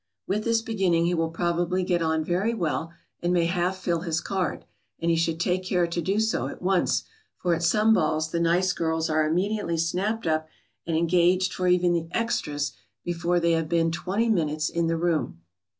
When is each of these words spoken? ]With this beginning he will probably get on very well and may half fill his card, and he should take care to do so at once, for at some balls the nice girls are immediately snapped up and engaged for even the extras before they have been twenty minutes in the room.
]With 0.27 0.45
this 0.45 0.63
beginning 0.63 1.05
he 1.05 1.13
will 1.13 1.29
probably 1.29 1.83
get 1.83 2.01
on 2.01 2.23
very 2.23 2.55
well 2.55 2.91
and 3.21 3.31
may 3.31 3.45
half 3.45 3.77
fill 3.77 3.99
his 3.99 4.19
card, 4.19 4.65
and 4.97 5.11
he 5.11 5.15
should 5.15 5.39
take 5.39 5.63
care 5.63 5.85
to 5.85 6.01
do 6.01 6.19
so 6.19 6.47
at 6.47 6.59
once, 6.59 7.03
for 7.37 7.53
at 7.53 7.61
some 7.61 7.93
balls 7.93 8.31
the 8.31 8.39
nice 8.39 8.73
girls 8.73 9.11
are 9.11 9.27
immediately 9.27 9.77
snapped 9.77 10.25
up 10.25 10.47
and 10.87 10.97
engaged 10.97 11.53
for 11.53 11.67
even 11.67 11.93
the 11.93 12.07
extras 12.13 12.71
before 13.03 13.39
they 13.39 13.51
have 13.51 13.69
been 13.69 13.91
twenty 13.91 14.27
minutes 14.27 14.69
in 14.69 14.87
the 14.87 14.97
room. 14.97 15.39